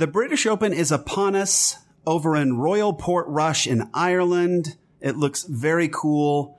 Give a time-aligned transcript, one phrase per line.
[0.00, 4.78] The British Open is upon us over in Royal Portrush in Ireland.
[5.02, 6.58] It looks very cool.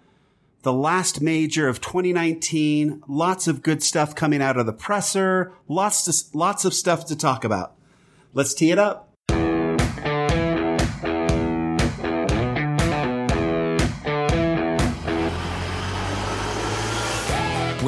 [0.61, 3.01] The last major of 2019.
[3.07, 5.53] Lots of good stuff coming out of the presser.
[5.67, 7.73] Lots to, lots of stuff to talk about.
[8.35, 9.10] Let's tee it up.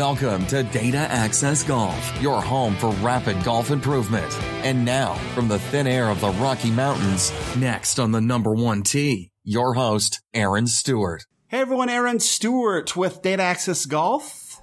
[0.03, 4.29] Welcome to Data Access Golf, your home for rapid golf improvement.
[4.61, 8.83] And now, from the thin air of the Rocky Mountains, next on the number one
[8.83, 11.25] tee, your host, Aaron Stewart.
[11.47, 14.61] Hey everyone, Aaron Stewart with Data Access Golf,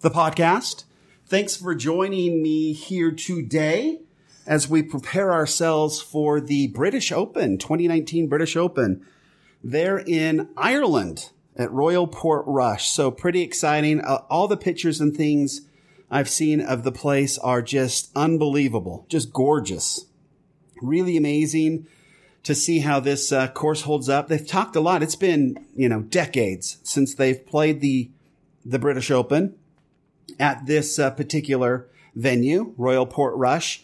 [0.00, 0.84] the podcast.
[1.24, 4.02] Thanks for joining me here today
[4.46, 9.06] as we prepare ourselves for the British Open, 2019 British Open.
[9.64, 12.88] They're in Ireland at Royal Portrush.
[12.88, 14.00] So pretty exciting.
[14.00, 15.62] Uh, all the pictures and things
[16.10, 20.06] I've seen of the place are just unbelievable, just gorgeous,
[20.80, 21.86] really amazing
[22.42, 24.28] to see how this uh, course holds up.
[24.28, 25.02] They've talked a lot.
[25.02, 28.10] It's been, you know, decades since they've played the,
[28.64, 29.54] the British Open
[30.40, 33.80] at this uh, particular venue, Royal Portrush.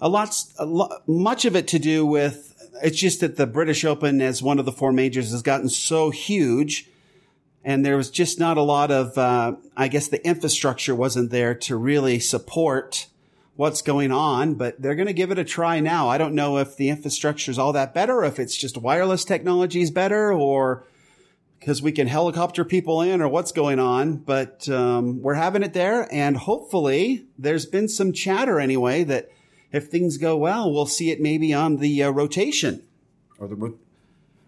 [0.00, 3.84] A lot, a lot, much of it to do with, it's just that the British
[3.84, 6.88] Open as one of the four majors has gotten so huge
[7.64, 11.54] and there was just not a lot of, uh, I guess the infrastructure wasn't there
[11.54, 13.06] to really support
[13.54, 16.08] what's going on, but they're going to give it a try now.
[16.08, 19.82] I don't know if the infrastructure is all that better, if it's just wireless technology
[19.82, 20.84] is better, or
[21.60, 24.16] because we can helicopter people in, or what's going on.
[24.16, 29.28] But um, we're having it there, and hopefully, there's been some chatter anyway that
[29.70, 32.82] if things go well, we'll see it maybe on the uh, rotation
[33.38, 33.74] or the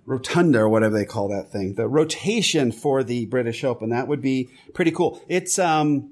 [0.06, 3.90] rotunda or whatever they call that thing, the rotation for the British Open.
[3.90, 5.22] That would be pretty cool.
[5.28, 6.10] It's, um,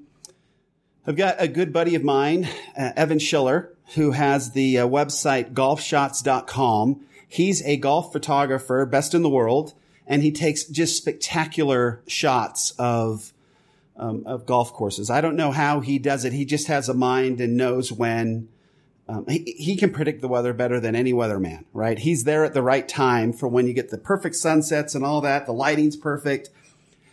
[1.05, 5.53] I've got a good buddy of mine, uh, Evan Schiller, who has the uh, website
[5.53, 7.05] golfshots.com.
[7.27, 9.73] He's a golf photographer, best in the world,
[10.07, 13.33] and he takes just spectacular shots of,
[13.97, 15.09] um, of golf courses.
[15.09, 16.33] I don't know how he does it.
[16.33, 18.49] He just has a mind and knows when
[19.07, 21.99] um, he, he can predict the weather better than any weatherman, right?
[21.99, 25.21] He's there at the right time for when you get the perfect sunsets and all
[25.21, 25.45] that.
[25.45, 26.49] The lighting's perfect.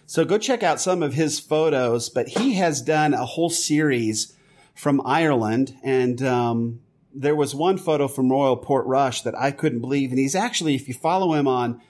[0.07, 4.37] So go check out some of his photos, but he has done a whole series
[4.75, 5.75] from Ireland.
[5.83, 6.81] And, um,
[7.13, 10.11] there was one photo from Royal Portrush that I couldn't believe.
[10.11, 11.81] And he's actually, if you follow him on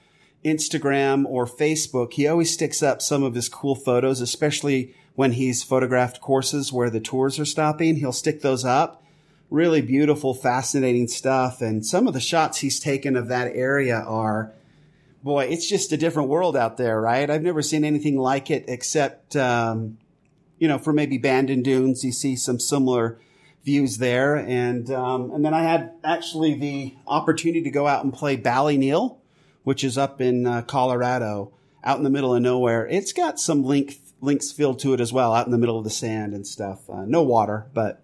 [0.43, 5.61] Instagram or Facebook, he always sticks up some of his cool photos, especially when he's
[5.61, 7.97] photographed courses where the tours are stopping.
[7.97, 9.03] He'll stick those up
[9.51, 11.61] really beautiful, fascinating stuff.
[11.61, 14.53] And some of the shots he's taken of that area are,
[15.23, 17.29] boy, it's just a different world out there, right?
[17.29, 19.97] I've never seen anything like it except, um,
[20.57, 23.19] you know, for maybe Bandon Dunes, you see some similar
[23.65, 24.37] views there.
[24.37, 29.17] And, um, and then I had actually the opportunity to go out and play Ballyneal,
[29.63, 31.51] which is up in uh, Colorado,
[31.83, 32.87] out in the middle of nowhere.
[32.87, 35.83] It's got some link, links filled to it as well, out in the middle of
[35.83, 36.89] the sand and stuff.
[36.89, 38.01] Uh, no water, but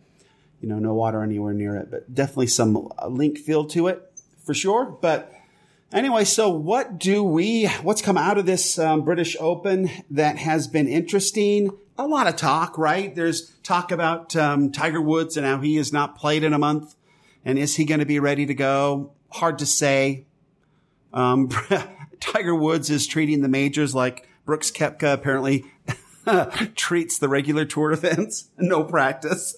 [0.62, 4.12] you know, no water anywhere near it, but definitely some link feel to it
[4.46, 4.86] for sure.
[4.86, 5.32] But
[5.92, 10.68] anyway, so what do we, what's come out of this um, British Open that has
[10.68, 11.72] been interesting?
[11.98, 13.14] A lot of talk, right?
[13.14, 16.96] There's talk about um, Tiger Woods and how he has not played in a month.
[17.46, 19.12] And is he going to be ready to go?
[19.30, 20.26] Hard to say.
[21.14, 21.50] Um,
[22.20, 25.66] Tiger Woods is treating the majors like Brooks Koepka apparently
[26.76, 29.56] treats the regular tour events, no practice.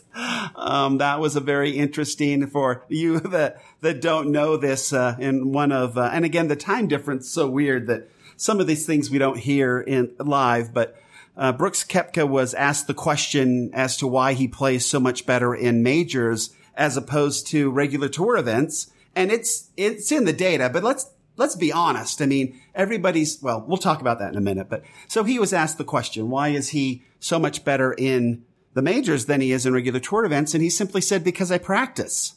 [0.56, 5.52] Um, that was a very interesting for you that, that don't know this, uh, in
[5.52, 9.10] one of, uh, and again, the time difference so weird that some of these things
[9.10, 10.96] we don't hear in live, but,
[11.36, 15.56] uh, Brooks Koepka was asked the question as to why he plays so much better
[15.56, 18.92] in majors as opposed to regular tour events.
[19.16, 21.10] And it's, it's in the data, but let's,
[21.40, 22.22] let's be honest.
[22.22, 25.54] I mean, everybody's, well, we'll talk about that in a minute, but so he was
[25.54, 29.66] asked the question, why is he so much better in the majors than he is
[29.66, 30.54] in regular tour events?
[30.54, 32.36] And he simply said, because I practice.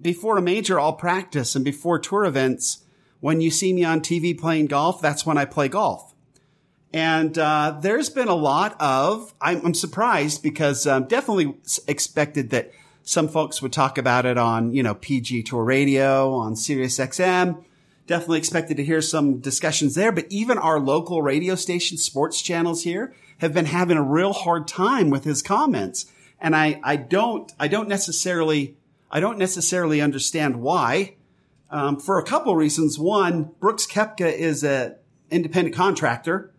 [0.00, 1.56] Before a major, I'll practice.
[1.56, 2.84] And before tour events,
[3.20, 6.14] when you see me on TV playing golf, that's when I play golf.
[6.92, 11.54] And uh, there's been a lot of, I'm, I'm surprised because um, definitely
[11.88, 12.72] expected that
[13.02, 17.64] some folks would talk about it on, you know, PG Tour Radio, on Sirius XM
[18.08, 20.10] definitely expected to hear some discussions there.
[20.10, 24.66] But even our local radio station sports channels here have been having a real hard
[24.66, 26.06] time with his comments.
[26.40, 28.76] And I, I don't, I don't necessarily,
[29.10, 31.14] I don't necessarily understand why.
[31.70, 32.98] Um, for a couple reasons.
[32.98, 34.94] One, Brooks Koepka is an
[35.30, 36.50] independent contractor,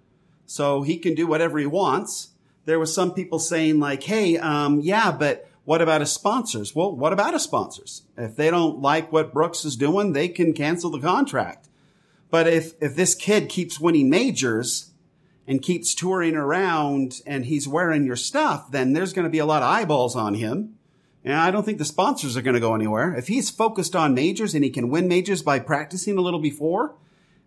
[0.46, 2.30] so he can do whatever he wants.
[2.66, 6.74] There was some people saying like, "Hey, um, yeah, but What about his sponsors?
[6.74, 8.02] Well, what about his sponsors?
[8.18, 11.70] If they don't like what Brooks is doing, they can cancel the contract.
[12.32, 14.90] But if, if this kid keeps winning majors
[15.48, 19.46] and keeps touring around and he's wearing your stuff, then there's going to be a
[19.46, 20.74] lot of eyeballs on him.
[21.24, 23.14] And I don't think the sponsors are going to go anywhere.
[23.14, 26.96] If he's focused on majors and he can win majors by practicing a little before,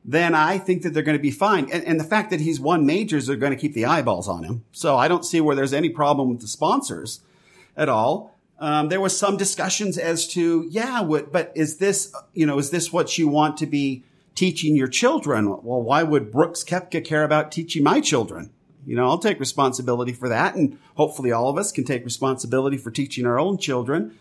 [0.04, 1.68] then I think that they're going to be fine.
[1.72, 4.44] And, and, the fact that he's won majors are going to keep the eyeballs on
[4.44, 4.64] him.
[4.70, 7.20] So I don't see where there's any problem with the sponsors
[7.76, 8.34] at all.
[8.58, 12.70] Um, there was some discussions as to, yeah, what, but is this, you know, is
[12.70, 14.04] this what you want to be
[14.34, 15.48] teaching your children?
[15.48, 18.50] Well, why would Brooks Koepka care about teaching my children?
[18.86, 20.54] You know, I'll take responsibility for that.
[20.54, 24.16] And hopefully all of us can take responsibility for teaching our own children,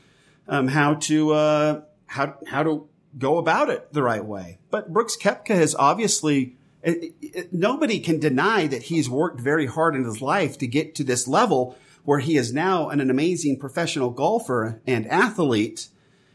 [0.47, 2.87] um, how to, uh, how, how to
[3.17, 4.57] go about it the right way.
[4.69, 9.95] But Brooks Koepka has obviously, it, it, nobody can deny that he's worked very hard
[9.95, 13.59] in his life to get to this level where he is now an, an amazing
[13.59, 15.87] professional golfer and athlete.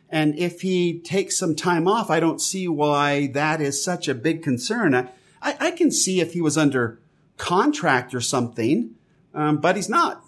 [0.08, 4.14] And if he takes some time off, I don't see why that is such a
[4.14, 4.94] big concern.
[4.94, 5.08] I,
[5.42, 7.00] I, I can see if he was under
[7.36, 8.94] contract or something,
[9.34, 10.24] um, but he's not.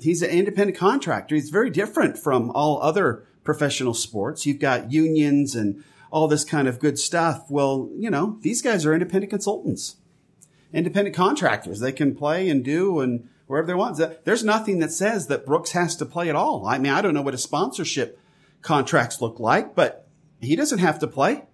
[0.00, 1.34] He's an independent contractor.
[1.34, 4.46] He's very different from all other professional sports.
[4.46, 7.50] You've got unions and all this kind of good stuff.
[7.50, 9.96] Well, you know, these guys are independent consultants,
[10.72, 11.80] independent contractors.
[11.80, 14.00] They can play and do and wherever they want.
[14.24, 16.66] There's nothing that says that Brooks has to play at all.
[16.66, 18.20] I mean, I don't know what his sponsorship
[18.62, 20.06] contracts look like, but
[20.40, 21.44] he doesn't have to play.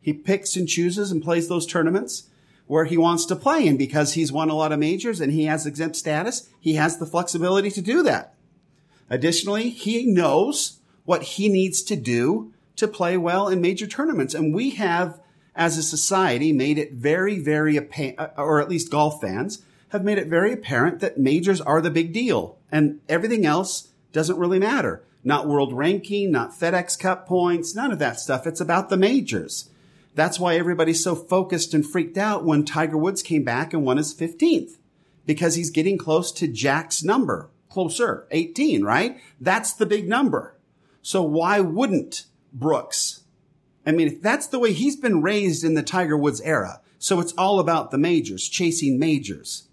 [0.00, 2.28] He picks and chooses and plays those tournaments
[2.66, 3.66] where he wants to play.
[3.66, 6.98] And because he's won a lot of majors and he has exempt status, he has
[6.98, 8.34] the flexibility to do that.
[9.08, 14.34] Additionally, he knows what he needs to do to play well in major tournaments.
[14.34, 15.20] And we have,
[15.54, 20.18] as a society, made it very, very apparent, or at least golf fans have made
[20.18, 25.02] it very apparent that majors are the big deal and everything else doesn't really matter.
[25.22, 28.46] Not world ranking, not FedEx Cup points, none of that stuff.
[28.46, 29.70] It's about the majors.
[30.14, 33.98] That's why everybody's so focused and freaked out when Tiger Woods came back and won
[33.98, 34.78] his 15th
[35.26, 39.20] because he's getting close to Jack's number, closer, 18, right?
[39.40, 40.56] That's the big number.
[41.02, 43.24] So why wouldn't Brooks?
[43.84, 46.80] I mean, if that's the way he's been raised in the Tiger Woods era.
[46.98, 49.68] So it's all about the majors, chasing majors.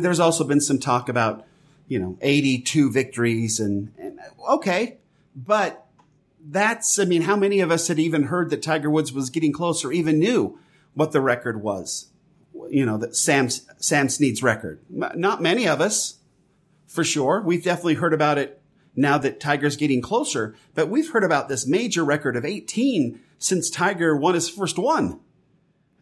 [0.00, 1.46] There's also been some talk about,
[1.88, 4.18] you know, 82 victories and, and
[4.48, 4.98] okay,
[5.34, 5.86] but
[6.46, 9.52] that's, I mean, how many of us had even heard that Tiger Woods was getting
[9.52, 10.58] closer, even knew
[10.94, 12.08] what the record was?
[12.68, 14.80] You know, that Sam, Sam Snead's record.
[14.88, 16.18] Not many of us,
[16.86, 17.42] for sure.
[17.42, 18.60] We've definitely heard about it
[18.96, 20.54] now that Tiger's getting closer.
[20.74, 25.20] But we've heard about this major record of 18 since Tiger won his first one.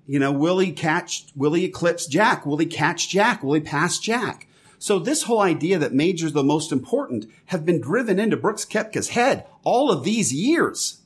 [0.06, 2.44] You know, will he catch, will he eclipse Jack?
[2.44, 3.43] Will he catch Jack?
[3.43, 4.49] Will he pass Jack?
[4.78, 9.10] So this whole idea that majors the most important have been driven into Brooks Koepka's
[9.10, 11.02] head all of these years.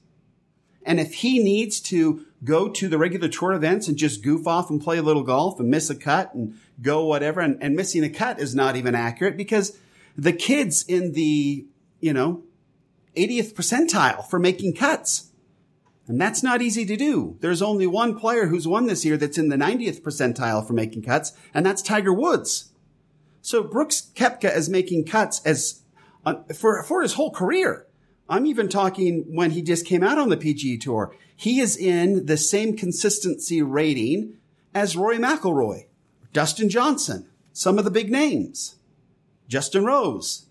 [0.84, 4.70] And if he needs to go to the regular tour events and just goof off
[4.70, 8.04] and play a little golf and miss a cut and go whatever, and, and missing
[8.04, 9.76] a cut is not even accurate because
[10.16, 11.66] the kids in the
[12.00, 12.42] you know,
[13.16, 15.31] 80th percentile for making cuts.
[16.08, 17.37] And that's not easy to do.
[17.41, 21.03] There's only one player who's won this year that's in the 90th percentile for making
[21.03, 22.73] cuts, and that's Tiger Woods.
[23.43, 25.82] So Brooks Koepka is making cuts as
[26.25, 27.87] uh, for for his whole career.
[28.29, 31.14] I'm even talking when he just came out on the PGA Tour.
[31.37, 34.38] He is in the same consistency rating
[34.75, 35.87] as Rory McIlroy,
[36.33, 38.76] Dustin Johnson, some of the big names,
[39.49, 40.47] Justin Rose,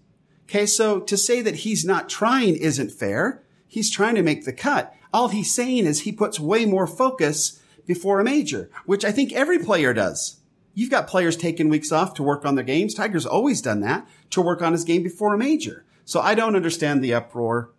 [0.46, 3.44] Okay, so to say that he's not trying isn't fair.
[3.68, 4.94] He's trying to make the cut.
[5.16, 9.32] All he's saying is he puts way more focus before a major, which I think
[9.32, 10.42] every player does.
[10.74, 12.94] You've got players taking weeks off to work on their games.
[12.94, 15.86] Tiger's always done that to work on his game before a major.
[16.04, 17.72] So I don't understand the uproar.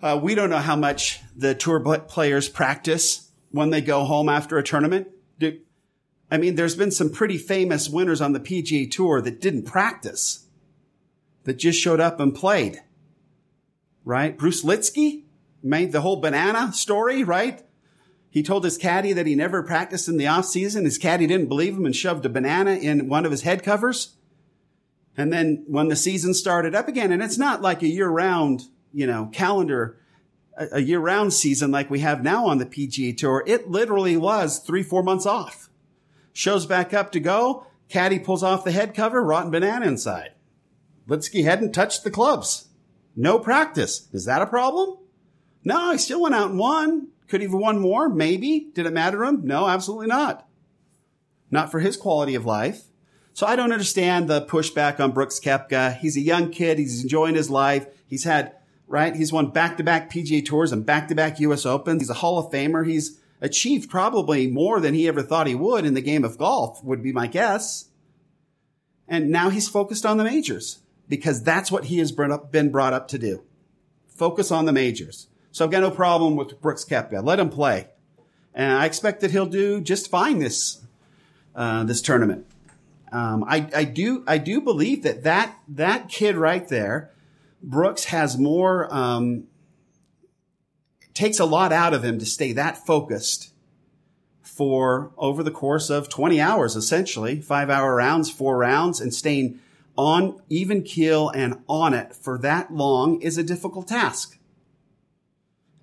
[0.00, 1.78] Uh, we don't know how much the tour
[2.08, 5.08] players practice when they go home after a tournament.
[5.38, 5.58] Do,
[6.30, 10.46] I mean, there's been some pretty famous winners on the PGA Tour that didn't practice
[11.42, 12.80] that just showed up and played.
[14.06, 14.38] Right?
[14.38, 15.24] Bruce Lietzke
[15.64, 17.62] made the whole banana story, right?
[18.30, 20.84] He told his caddy that he never practiced in the off season.
[20.84, 24.16] His caddy didn't believe him and shoved a banana in one of his head covers.
[25.16, 28.64] And then when the season started up again, and it's not like a year round,
[28.92, 30.00] you know, calendar,
[30.56, 34.58] a year round season like we have now on the PGA Tour, it literally was
[34.58, 35.68] three, four months off.
[36.32, 37.66] Shows back up to go.
[37.88, 40.30] Caddy pulls off the head cover, rotten banana inside.
[41.08, 42.68] Lietzke hadn't touched the clubs.
[43.14, 44.08] No practice.
[44.12, 44.98] Is that a problem?
[45.64, 47.08] No, he still went out and won.
[47.28, 48.08] Could he have won more?
[48.08, 48.68] Maybe.
[48.74, 49.46] Did it matter to him?
[49.46, 50.46] No, absolutely not.
[51.50, 52.84] Not for his quality of life.
[53.32, 55.98] So I don't understand the pushback on Brooks Koepka.
[55.98, 56.78] He's a young kid.
[56.78, 57.86] He's enjoying his life.
[58.06, 58.52] He's had,
[58.86, 59.16] right?
[59.16, 62.02] He's won back to back PGA tours and back to back US Opens.
[62.02, 62.86] He's a Hall of Famer.
[62.86, 66.82] He's achieved probably more than he ever thought he would in the game of golf,
[66.84, 67.88] would be my guess.
[69.08, 70.78] And now he's focused on the majors
[71.08, 73.42] because that's what he has been brought up to do.
[74.06, 75.28] Focus on the majors.
[75.54, 77.24] So I've got no problem with Brooks Koepka.
[77.24, 77.86] Let him play.
[78.54, 80.82] And I expect that he'll do just fine this,
[81.54, 82.44] uh, this tournament.
[83.12, 87.12] Um, I, I do, I do believe that that, that kid right there,
[87.62, 89.44] Brooks has more, um,
[91.14, 93.52] takes a lot out of him to stay that focused
[94.42, 99.60] for over the course of 20 hours, essentially five hour rounds, four rounds and staying
[99.96, 104.36] on even keel and on it for that long is a difficult task.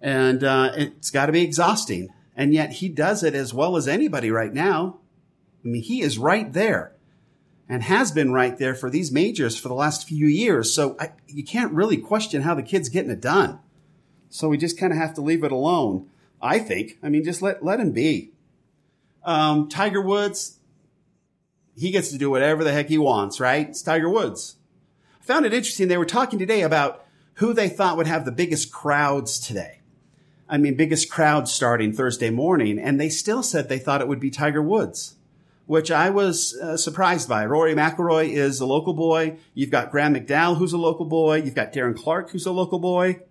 [0.01, 2.09] And, uh, it's got to be exhausting.
[2.35, 4.97] And yet he does it as well as anybody right now.
[5.63, 6.93] I mean, he is right there
[7.69, 10.73] and has been right there for these majors for the last few years.
[10.73, 13.59] So I, you can't really question how the kid's getting it done.
[14.29, 16.09] So we just kind of have to leave it alone.
[16.41, 16.97] I think.
[17.03, 18.31] I mean, just let, let him be.
[19.23, 20.57] Um, Tiger Woods,
[21.77, 23.69] he gets to do whatever the heck he wants, right?
[23.69, 24.55] It's Tiger Woods.
[25.21, 25.87] I found it interesting.
[25.87, 27.05] They were talking today about
[27.35, 29.80] who they thought would have the biggest crowds today.
[30.51, 34.19] I mean, biggest crowd starting Thursday morning, and they still said they thought it would
[34.19, 35.15] be Tiger Woods,
[35.65, 37.45] which I was uh, surprised by.
[37.45, 39.37] Rory McIlroy is a local boy.
[39.53, 41.37] You've got Graham McDowell, who's a local boy.
[41.37, 43.21] You've got Darren Clarke, who's a local boy.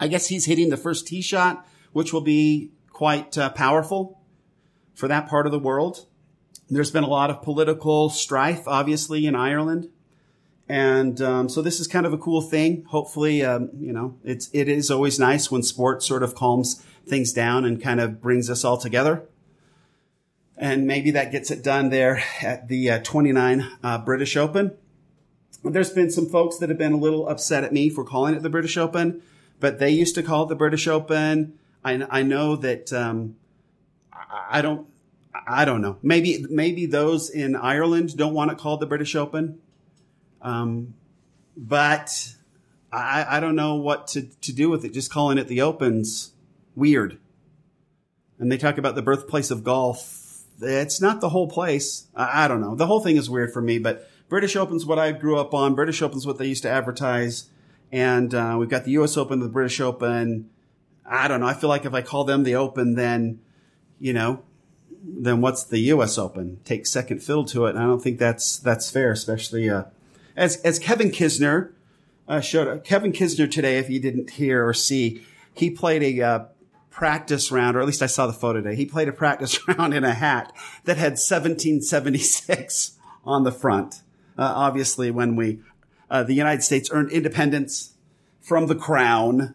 [0.00, 4.18] I guess he's hitting the first tee shot, which will be quite uh, powerful
[4.94, 6.06] for that part of the world.
[6.70, 9.90] There's been a lot of political strife, obviously, in Ireland.
[10.68, 12.84] And um, so this is kind of a cool thing.
[12.88, 17.32] Hopefully, um, you know, it's it is always nice when sport sort of calms things
[17.32, 19.28] down and kind of brings us all together.
[20.56, 24.72] And maybe that gets it done there at the uh, 29 uh, British Open.
[25.62, 28.42] There's been some folks that have been a little upset at me for calling it
[28.42, 29.22] the British Open,
[29.60, 31.58] but they used to call it the British Open.
[31.84, 33.36] I, I know that um,
[34.50, 34.88] I don't
[35.46, 35.98] I don't know.
[36.02, 39.60] Maybe maybe those in Ireland don't want it called the British Open.
[40.46, 40.94] Um,
[41.56, 42.34] but
[42.92, 44.94] I, I don't know what to, to do with it.
[44.94, 46.32] Just calling it the Opens,
[46.76, 47.18] weird.
[48.38, 50.44] And they talk about the birthplace of golf.
[50.62, 52.06] It's not the whole place.
[52.14, 52.76] I, I don't know.
[52.76, 55.74] The whole thing is weird for me, but British Open's what I grew up on.
[55.74, 57.50] British Open's what they used to advertise.
[57.90, 59.16] And uh, we've got the U.S.
[59.16, 60.48] Open, the British Open.
[61.04, 61.46] I don't know.
[61.46, 63.40] I feel like if I call them the Open, then,
[63.98, 64.42] you know,
[65.02, 66.18] then what's the U.S.
[66.18, 66.60] Open?
[66.64, 67.70] Take second fiddle to it.
[67.70, 69.84] And I don't think that's that's fair, especially uh,
[70.36, 71.72] as as Kevin Kisner
[72.28, 75.22] uh, showed Kevin Kisner today, if you didn't hear or see,
[75.54, 76.44] he played a uh,
[76.90, 78.76] practice round, or at least I saw the photo today.
[78.76, 80.52] He played a practice round in a hat
[80.84, 84.02] that had 1776 on the front.
[84.38, 85.60] Uh, obviously, when we
[86.10, 87.94] uh, the United States earned independence
[88.40, 89.54] from the crown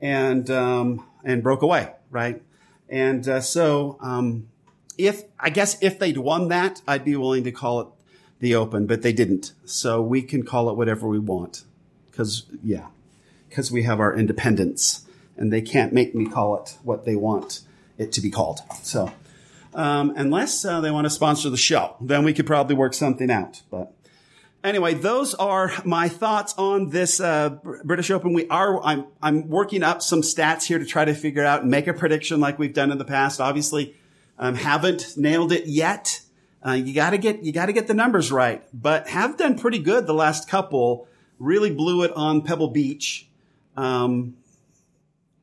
[0.00, 2.42] and um, and broke away, right?
[2.88, 4.48] And uh, so, um,
[4.98, 7.88] if I guess if they'd won that, I'd be willing to call it
[8.42, 9.52] the Open, but they didn't.
[9.64, 11.62] So we can call it whatever we want.
[12.10, 12.88] Cause, yeah,
[13.50, 15.06] cause we have our independence
[15.36, 17.60] and they can't make me call it what they want
[17.96, 18.58] it to be called.
[18.82, 19.12] So,
[19.74, 23.30] um, unless uh, they want to sponsor the show, then we could probably work something
[23.30, 23.62] out.
[23.70, 23.92] But
[24.64, 27.50] anyway, those are my thoughts on this uh,
[27.84, 28.32] British Open.
[28.32, 31.70] We are I'm I'm working up some stats here to try to figure out and
[31.70, 33.40] make a prediction like we've done in the past.
[33.40, 33.94] Obviously,
[34.38, 36.20] um, haven't nailed it yet.
[36.64, 39.58] Uh, you got to get you got to get the numbers right, but have done
[39.58, 41.08] pretty good the last couple.
[41.38, 43.28] Really blew it on Pebble Beach,
[43.76, 44.36] um,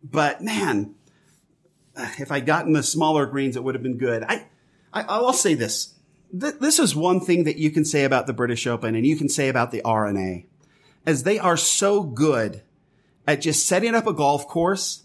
[0.02, 0.96] but man,
[2.18, 4.24] if I'd gotten the smaller greens, it would have been good.
[4.24, 4.46] I,
[4.94, 5.94] I I'll say this:
[6.40, 9.18] Th- this is one thing that you can say about the British Open, and you
[9.18, 10.46] can say about the R&A,
[11.06, 12.62] as they are so good
[13.28, 15.04] at just setting up a golf course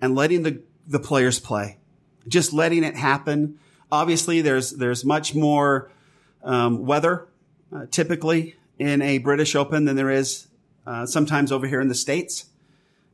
[0.00, 1.78] and letting the the players play,
[2.26, 3.60] just letting it happen
[3.92, 5.92] obviously there's there's much more
[6.42, 7.28] um, weather
[7.72, 10.48] uh, typically in a British Open than there is
[10.86, 12.46] uh, sometimes over here in the states.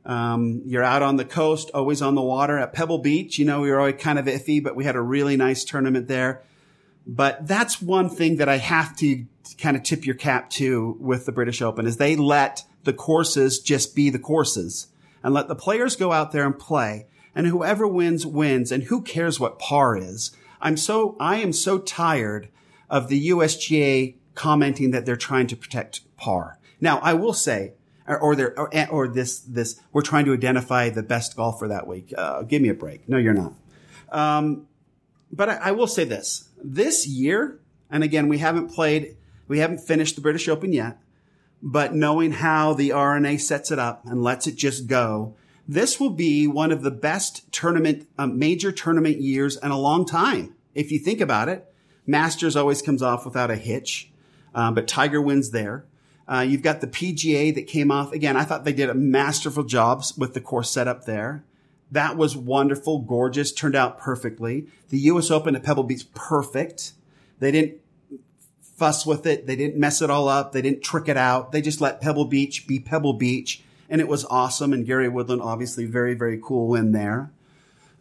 [0.05, 3.37] Um, you're out on the coast, always on the water at Pebble Beach.
[3.37, 6.07] You know, we were always kind of iffy, but we had a really nice tournament
[6.07, 6.41] there.
[7.05, 9.25] But that's one thing that I have to
[9.57, 13.59] kind of tip your cap to with the British Open is they let the courses
[13.59, 14.87] just be the courses
[15.21, 17.07] and let the players go out there and play.
[17.35, 18.71] And whoever wins, wins.
[18.71, 20.31] And who cares what par is?
[20.61, 22.49] I'm so, I am so tired
[22.89, 26.59] of the USGA commenting that they're trying to protect par.
[26.81, 27.73] Now, I will say,
[28.07, 31.87] or, or they're, or, or, this, this, we're trying to identify the best golfer that
[31.87, 32.13] week.
[32.17, 33.07] Uh, give me a break.
[33.07, 33.53] No, you're not.
[34.11, 34.67] Um,
[35.31, 36.49] but I, I will say this.
[36.63, 40.97] This year, And again, we haven't played, we haven't finished the British Open yet,
[41.61, 45.35] but knowing how the R&A sets it up and lets it just go,
[45.69, 50.03] this will be one of the best tournament, um, major tournament years in a long
[50.03, 50.55] time.
[50.73, 51.71] If you think about it,
[52.07, 54.11] Masters always comes off without a hitch,
[54.55, 55.85] um, but Tiger wins there.
[56.27, 58.11] Uh, you've got the PGA that came off.
[58.11, 61.43] Again, I thought they did a masterful job with the course setup there.
[61.91, 64.65] That was wonderful, gorgeous, turned out perfectly.
[64.89, 65.29] The U.S.
[65.29, 66.93] Open at Pebble Beach, perfect.
[67.37, 67.75] They didn't
[68.75, 69.45] fuss with it.
[69.45, 70.51] They didn't mess it all up.
[70.51, 71.51] They didn't trick it out.
[71.51, 73.63] They just let Pebble Beach be Pebble Beach.
[73.89, 74.71] And it was awesome.
[74.73, 77.31] And Gary Woodland, obviously very, very cool win there.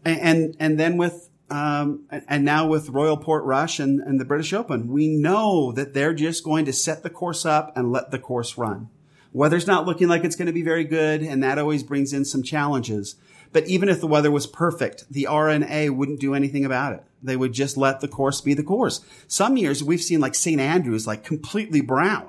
[0.04, 4.52] And, and, and then with, um, and now with Royal Portrush and, and the British
[4.52, 8.18] Open, we know that they're just going to set the course up and let the
[8.18, 8.90] course run.
[9.32, 11.22] Weather's not looking like it's going to be very good.
[11.22, 13.16] And that always brings in some challenges.
[13.52, 17.02] But even if the weather was perfect, the R&A wouldn't do anything about it.
[17.22, 19.04] They would just let the course be the course.
[19.26, 20.60] Some years we've seen like St.
[20.60, 22.28] Andrews, like completely brown,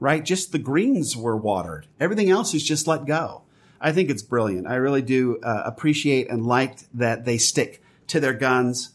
[0.00, 0.24] right?
[0.24, 1.86] Just the greens were watered.
[2.00, 3.42] Everything else is just let go.
[3.80, 4.66] I think it's brilliant.
[4.66, 8.90] I really do uh, appreciate and like that they stick to their guns.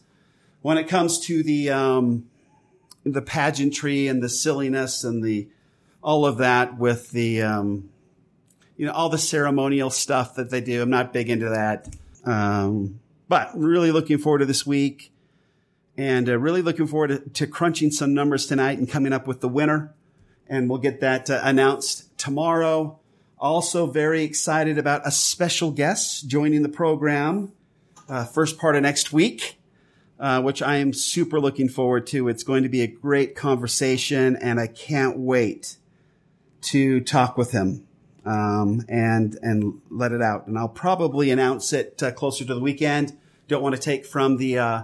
[0.62, 2.26] When it comes to the, um,
[3.04, 5.48] the pageantry and the silliness and the,
[6.02, 7.88] all of that with the, um,
[8.76, 10.82] you know, all the ceremonial stuff that they do.
[10.82, 11.88] I'm not big into that.
[12.24, 15.12] Um, but really looking forward to this week
[15.96, 19.40] and uh, really looking forward to, to, crunching some numbers tonight and coming up with
[19.40, 19.94] the winner.
[20.48, 22.98] And we'll get that uh, announced tomorrow.
[23.38, 27.52] Also very excited about a special guest joining the program,
[28.08, 29.58] uh, first part of next week.
[30.18, 32.28] Uh, which I am super looking forward to.
[32.28, 35.76] It's going to be a great conversation and I can't wait
[36.62, 37.86] to talk with him
[38.26, 40.46] um, and and let it out.
[40.46, 43.16] And I'll probably announce it uh, closer to the weekend.
[43.48, 44.82] Don't want to take from the uh,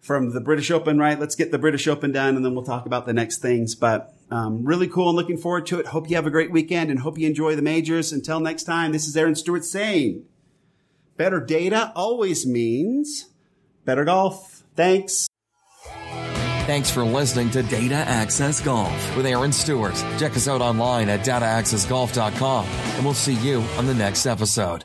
[0.00, 1.20] from the British Open, right?
[1.20, 3.74] Let's get the British Open done, and then we'll talk about the next things.
[3.74, 5.86] But um, really cool and looking forward to it.
[5.86, 8.12] Hope you have a great weekend and hope you enjoy the majors.
[8.12, 10.24] Until next time, this is Aaron Stewart saying,
[11.16, 13.30] better data always means
[13.84, 14.64] better golf.
[14.74, 15.28] Thanks.
[16.66, 19.94] Thanks for listening to Data Access Golf with Aaron Stewart.
[20.18, 24.82] Check us out online at dataaccessgolf.com and we'll see you on the next episode.